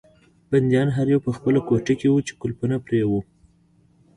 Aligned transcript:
بندیان 0.49 0.89
هر 0.97 1.07
یو 1.13 1.23
په 1.25 1.31
خپله 1.37 1.59
کوټه 1.67 1.93
کې 1.99 2.07
وو 2.11 2.25
چې 2.27 2.33
قلفونه 2.41 2.75
پرې 2.85 2.99
وو. 3.09 3.19